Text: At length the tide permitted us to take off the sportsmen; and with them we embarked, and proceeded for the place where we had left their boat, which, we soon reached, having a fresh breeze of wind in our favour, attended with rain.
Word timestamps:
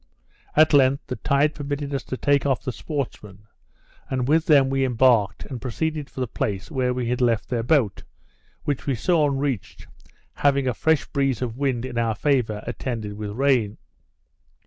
At 0.55 0.73
length 0.73 1.05
the 1.05 1.17
tide 1.17 1.53
permitted 1.53 1.93
us 1.93 2.01
to 2.05 2.17
take 2.17 2.43
off 2.43 2.63
the 2.63 2.71
sportsmen; 2.71 3.45
and 4.09 4.27
with 4.27 4.47
them 4.47 4.67
we 4.71 4.83
embarked, 4.83 5.45
and 5.45 5.61
proceeded 5.61 6.09
for 6.09 6.21
the 6.21 6.27
place 6.27 6.71
where 6.71 6.91
we 6.91 7.09
had 7.09 7.21
left 7.21 7.49
their 7.49 7.61
boat, 7.61 8.01
which, 8.63 8.87
we 8.87 8.95
soon 8.95 9.37
reached, 9.37 9.85
having 10.33 10.67
a 10.67 10.73
fresh 10.73 11.05
breeze 11.05 11.43
of 11.43 11.55
wind 11.55 11.85
in 11.85 11.99
our 11.99 12.15
favour, 12.15 12.63
attended 12.65 13.13
with 13.13 13.29
rain. 13.29 13.77